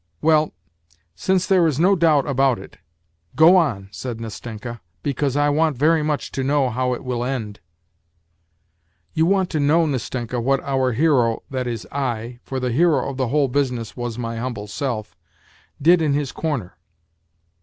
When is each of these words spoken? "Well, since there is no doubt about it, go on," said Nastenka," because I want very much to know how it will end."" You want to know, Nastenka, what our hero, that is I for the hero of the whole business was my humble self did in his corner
"Well, 0.23 0.51
since 1.13 1.45
there 1.45 1.67
is 1.67 1.79
no 1.79 1.95
doubt 1.95 2.25
about 2.27 2.57
it, 2.57 2.79
go 3.35 3.55
on," 3.55 3.87
said 3.91 4.19
Nastenka," 4.19 4.81
because 5.03 5.37
I 5.37 5.49
want 5.49 5.77
very 5.77 6.01
much 6.01 6.31
to 6.31 6.43
know 6.43 6.71
how 6.71 6.95
it 6.95 7.03
will 7.03 7.23
end."" 7.23 7.59
You 9.13 9.27
want 9.27 9.51
to 9.51 9.59
know, 9.59 9.85
Nastenka, 9.85 10.41
what 10.41 10.59
our 10.61 10.93
hero, 10.93 11.43
that 11.51 11.67
is 11.67 11.85
I 11.91 12.39
for 12.41 12.59
the 12.59 12.71
hero 12.71 13.07
of 13.11 13.17
the 13.17 13.27
whole 13.27 13.47
business 13.47 13.95
was 13.95 14.17
my 14.17 14.37
humble 14.37 14.65
self 14.65 15.15
did 15.79 16.01
in 16.01 16.13
his 16.13 16.31
corner 16.31 16.77